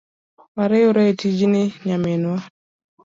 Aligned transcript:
Wariwre 0.55 1.01
etijni 1.11 1.63
nyaminwa. 1.85 2.37